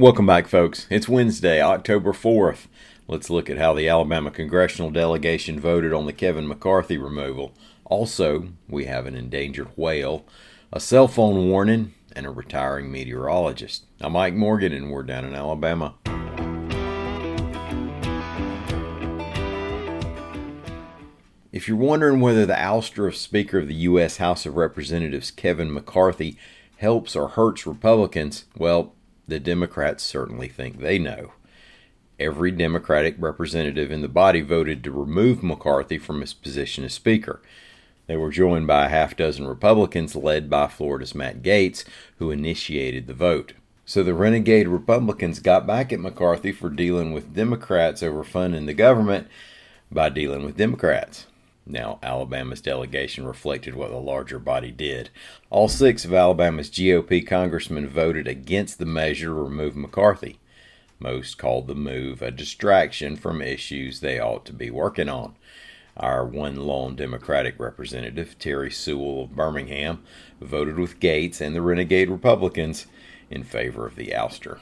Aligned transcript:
Welcome 0.00 0.24
back, 0.24 0.48
folks. 0.48 0.86
It's 0.88 1.10
Wednesday, 1.10 1.60
October 1.60 2.14
4th. 2.14 2.68
Let's 3.06 3.28
look 3.28 3.50
at 3.50 3.58
how 3.58 3.74
the 3.74 3.86
Alabama 3.86 4.30
congressional 4.30 4.90
delegation 4.90 5.60
voted 5.60 5.92
on 5.92 6.06
the 6.06 6.14
Kevin 6.14 6.48
McCarthy 6.48 6.96
removal. 6.96 7.52
Also, 7.84 8.48
we 8.66 8.86
have 8.86 9.04
an 9.04 9.14
endangered 9.14 9.68
whale, 9.76 10.24
a 10.72 10.80
cell 10.80 11.06
phone 11.06 11.50
warning, 11.50 11.92
and 12.16 12.24
a 12.24 12.30
retiring 12.30 12.90
meteorologist. 12.90 13.84
I'm 14.00 14.12
Mike 14.12 14.32
Morgan, 14.32 14.72
and 14.72 14.90
we're 14.90 15.02
down 15.02 15.26
in 15.26 15.34
Alabama. 15.34 15.92
If 21.52 21.68
you're 21.68 21.76
wondering 21.76 22.20
whether 22.20 22.46
the 22.46 22.54
ouster 22.54 23.06
of 23.06 23.16
Speaker 23.16 23.58
of 23.58 23.68
the 23.68 23.74
U.S. 23.74 24.16
House 24.16 24.46
of 24.46 24.56
Representatives 24.56 25.30
Kevin 25.30 25.70
McCarthy 25.70 26.38
helps 26.78 27.14
or 27.14 27.28
hurts 27.28 27.66
Republicans, 27.66 28.46
well, 28.56 28.94
the 29.30 29.40
Democrats 29.40 30.02
certainly 30.02 30.48
think 30.48 30.78
they 30.78 30.98
know. 30.98 31.32
Every 32.18 32.50
Democratic 32.50 33.14
representative 33.18 33.90
in 33.90 34.02
the 34.02 34.08
body 34.08 34.42
voted 34.42 34.84
to 34.84 34.90
remove 34.90 35.42
McCarthy 35.42 35.96
from 35.96 36.20
his 36.20 36.34
position 36.34 36.84
as 36.84 36.92
Speaker. 36.92 37.40
They 38.06 38.16
were 38.16 38.30
joined 38.30 38.66
by 38.66 38.86
a 38.86 38.90
half 38.90 39.16
dozen 39.16 39.46
Republicans, 39.46 40.14
led 40.14 40.50
by 40.50 40.66
Florida's 40.68 41.14
Matt 41.14 41.42
Gaetz, 41.42 41.84
who 42.18 42.30
initiated 42.30 43.06
the 43.06 43.14
vote. 43.14 43.54
So 43.86 44.02
the 44.02 44.14
renegade 44.14 44.68
Republicans 44.68 45.40
got 45.40 45.66
back 45.66 45.92
at 45.92 46.00
McCarthy 46.00 46.52
for 46.52 46.68
dealing 46.68 47.12
with 47.12 47.34
Democrats 47.34 48.02
over 48.02 48.22
funding 48.22 48.66
the 48.66 48.74
government 48.74 49.28
by 49.90 50.10
dealing 50.10 50.44
with 50.44 50.56
Democrats. 50.56 51.26
Now, 51.70 52.00
Alabama's 52.02 52.60
delegation 52.60 53.24
reflected 53.24 53.76
what 53.76 53.90
the 53.90 54.00
larger 54.00 54.40
body 54.40 54.72
did. 54.72 55.10
All 55.50 55.68
six 55.68 56.04
of 56.04 56.12
Alabama's 56.12 56.68
GOP 56.68 57.24
congressmen 57.24 57.86
voted 57.86 58.26
against 58.26 58.78
the 58.78 58.86
measure 58.86 59.28
to 59.28 59.32
remove 59.34 59.76
McCarthy. 59.76 60.40
Most 60.98 61.38
called 61.38 61.68
the 61.68 61.76
move 61.76 62.22
a 62.22 62.32
distraction 62.32 63.16
from 63.16 63.40
issues 63.40 64.00
they 64.00 64.18
ought 64.18 64.44
to 64.46 64.52
be 64.52 64.68
working 64.68 65.08
on. 65.08 65.36
Our 65.96 66.26
one 66.26 66.56
lone 66.56 66.96
Democratic 66.96 67.60
representative, 67.60 68.36
Terry 68.40 68.70
Sewell 68.70 69.22
of 69.22 69.36
Birmingham, 69.36 70.02
voted 70.40 70.76
with 70.76 70.98
Gaetz 70.98 71.40
and 71.40 71.54
the 71.54 71.62
renegade 71.62 72.10
Republicans 72.10 72.86
in 73.30 73.44
favor 73.44 73.86
of 73.86 73.94
the 73.94 74.08
ouster. 74.08 74.58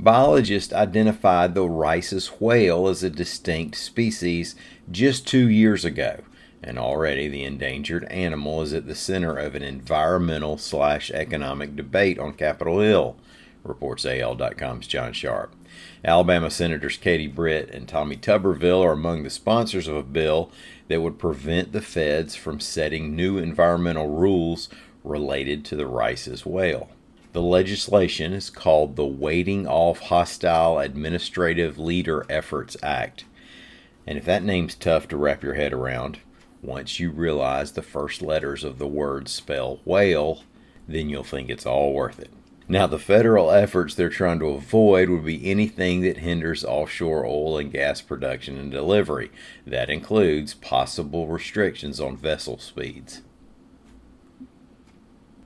Biologists 0.00 0.72
identified 0.72 1.54
the 1.56 1.68
Rice's 1.68 2.28
whale 2.40 2.86
as 2.86 3.02
a 3.02 3.10
distinct 3.10 3.76
species 3.76 4.54
just 4.88 5.26
two 5.26 5.48
years 5.48 5.84
ago, 5.84 6.20
and 6.62 6.78
already 6.78 7.26
the 7.26 7.42
endangered 7.42 8.04
animal 8.04 8.62
is 8.62 8.72
at 8.72 8.86
the 8.86 8.94
center 8.94 9.36
of 9.36 9.56
an 9.56 9.64
environmental 9.64 10.56
slash 10.56 11.10
economic 11.10 11.74
debate 11.74 12.16
on 12.16 12.34
Capitol 12.34 12.78
Hill, 12.78 13.16
reports 13.64 14.06
AL.com's 14.06 14.86
John 14.86 15.12
Sharp. 15.12 15.52
Alabama 16.04 16.48
Senators 16.48 16.96
Katie 16.96 17.26
Britt 17.26 17.68
and 17.70 17.88
Tommy 17.88 18.16
Tuberville 18.16 18.84
are 18.84 18.92
among 18.92 19.24
the 19.24 19.30
sponsors 19.30 19.88
of 19.88 19.96
a 19.96 20.04
bill 20.04 20.52
that 20.86 21.00
would 21.00 21.18
prevent 21.18 21.72
the 21.72 21.82
feds 21.82 22.36
from 22.36 22.60
setting 22.60 23.16
new 23.16 23.36
environmental 23.36 24.06
rules 24.06 24.68
related 25.02 25.64
to 25.64 25.74
the 25.74 25.88
Rice's 25.88 26.46
whale. 26.46 26.88
The 27.38 27.44
legislation 27.44 28.32
is 28.32 28.50
called 28.50 28.96
the 28.96 29.06
Waiting 29.06 29.64
Off 29.64 30.00
Hostile 30.00 30.80
Administrative 30.80 31.78
Leader 31.78 32.26
Efforts 32.28 32.76
Act. 32.82 33.26
And 34.08 34.18
if 34.18 34.24
that 34.24 34.42
name's 34.42 34.74
tough 34.74 35.06
to 35.06 35.16
wrap 35.16 35.44
your 35.44 35.54
head 35.54 35.72
around, 35.72 36.18
once 36.62 36.98
you 36.98 37.12
realize 37.12 37.70
the 37.70 37.80
first 37.80 38.22
letters 38.22 38.64
of 38.64 38.78
the 38.78 38.88
word 38.88 39.28
spell 39.28 39.78
whale, 39.84 40.42
then 40.88 41.08
you'll 41.08 41.22
think 41.22 41.48
it's 41.48 41.64
all 41.64 41.92
worth 41.92 42.18
it. 42.18 42.32
Now, 42.66 42.88
the 42.88 42.98
federal 42.98 43.52
efforts 43.52 43.94
they're 43.94 44.08
trying 44.08 44.40
to 44.40 44.46
avoid 44.46 45.08
would 45.08 45.24
be 45.24 45.48
anything 45.48 46.00
that 46.00 46.16
hinders 46.16 46.64
offshore 46.64 47.24
oil 47.24 47.56
and 47.58 47.70
gas 47.70 48.00
production 48.00 48.58
and 48.58 48.72
delivery. 48.72 49.30
That 49.64 49.90
includes 49.90 50.54
possible 50.54 51.28
restrictions 51.28 52.00
on 52.00 52.16
vessel 52.16 52.58
speeds. 52.58 53.22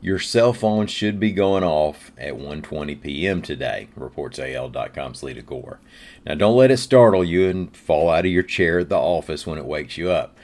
Your 0.05 0.19
cell 0.19 0.53
phone 0.53 0.89
should 0.89 1.21
be 1.21 1.31
going 1.31 1.63
off 1.63 2.11
at 2.19 2.35
1:20 2.35 3.01
p.m. 3.01 3.41
today, 3.41 3.87
reports 3.95 4.41
AL.com's 4.41 5.23
Leada 5.23 5.43
Gore. 5.43 5.79
Now, 6.27 6.35
don't 6.35 6.57
let 6.57 6.73
it 6.73 6.79
startle 6.79 7.23
you 7.23 7.49
and 7.49 7.75
fall 7.77 8.11
out 8.11 8.27
of 8.27 8.33
your 8.33 8.43
chair 8.43 8.81
at 8.81 8.89
the 8.89 8.97
office 8.97 9.47
when 9.47 9.59
it 9.59 9.65
wakes 9.65 9.97
you 9.97 10.11
up. 10.11 10.37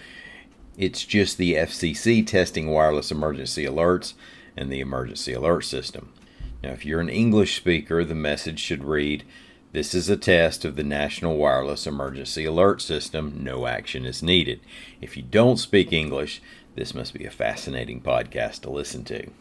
It's 0.76 1.04
just 1.04 1.38
the 1.38 1.54
FCC 1.54 2.24
testing 2.24 2.70
wireless 2.70 3.10
emergency 3.10 3.64
alerts 3.64 4.14
and 4.56 4.70
the 4.70 4.78
emergency 4.78 5.32
alert 5.32 5.64
system. 5.64 6.12
Now, 6.62 6.70
if 6.70 6.86
you're 6.86 7.00
an 7.00 7.08
English 7.08 7.56
speaker, 7.56 8.04
the 8.04 8.14
message 8.14 8.60
should 8.60 8.84
read, 8.84 9.24
This 9.72 9.92
is 9.92 10.08
a 10.08 10.16
test 10.16 10.64
of 10.64 10.76
the 10.76 10.84
National 10.84 11.36
Wireless 11.36 11.84
Emergency 11.84 12.44
Alert 12.44 12.80
System. 12.80 13.40
No 13.42 13.66
action 13.66 14.06
is 14.06 14.22
needed. 14.22 14.60
If 15.00 15.16
you 15.16 15.24
don't 15.24 15.56
speak 15.56 15.92
English, 15.92 16.40
this 16.76 16.94
must 16.94 17.12
be 17.12 17.24
a 17.24 17.30
fascinating 17.32 18.00
podcast 18.00 18.60
to 18.60 18.70
listen 18.70 19.02
to. 19.06 19.32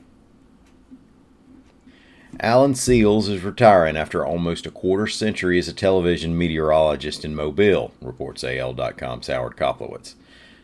Alan 2.40 2.76
Sealls 2.76 3.30
is 3.30 3.42
retiring 3.42 3.98
after 3.98 4.24
almost 4.24 4.68
a 4.68 4.72
quarter 4.72 5.08
century 5.08 5.58
as 5.58 5.68
a 5.68 5.74
television 5.74 6.38
meteorologist 6.38 7.26
in 7.26 7.34
Mobile, 7.34 7.94
reports 8.00 8.44
AL.com's 8.44 9.26
Howard 9.26 9.58
Koplowitz. 9.58 10.14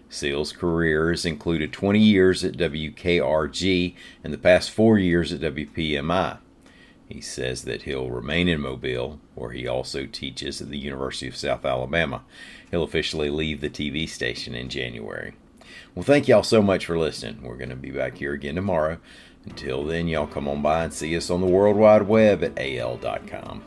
Sealls' 0.07 0.51
career 0.51 1.09
has 1.09 1.25
included 1.25 1.73
20 1.73 1.97
years 1.97 2.43
at 2.43 2.57
WKRG 2.57 3.95
and 4.23 4.31
the 4.31 4.37
past 4.37 4.69
four 4.69 4.99
years 4.99 5.33
at 5.33 5.41
WPMI. 5.41 6.37
He 7.09 7.21
says 7.21 7.63
that 7.63 7.83
he'll 7.83 8.11
remain 8.11 8.47
in 8.47 8.61
Mobile, 8.61 9.19
where 9.33 9.51
he 9.51 9.67
also 9.67 10.05
teaches 10.05 10.61
at 10.61 10.69
the 10.69 10.77
University 10.77 11.27
of 11.27 11.35
South 11.35 11.65
Alabama. 11.65 12.21
He'll 12.69 12.83
officially 12.83 13.31
leave 13.31 13.61
the 13.61 13.69
TV 13.69 14.07
station 14.07 14.53
in 14.53 14.69
January. 14.69 15.33
Well, 15.95 16.03
thank 16.03 16.27
y'all 16.27 16.43
so 16.43 16.61
much 16.61 16.85
for 16.85 16.99
listening. 16.99 17.41
We're 17.41 17.57
going 17.57 17.69
to 17.69 17.75
be 17.75 17.91
back 17.91 18.17
here 18.17 18.33
again 18.33 18.55
tomorrow. 18.55 18.99
Until 19.45 19.83
then, 19.83 20.07
y'all 20.07 20.27
come 20.27 20.47
on 20.47 20.61
by 20.61 20.85
and 20.85 20.93
see 20.93 21.15
us 21.17 21.29
on 21.29 21.41
the 21.41 21.47
World 21.47 21.75
Wide 21.75 22.03
Web 22.03 22.43
at 22.43 22.57
al.com. 22.57 23.63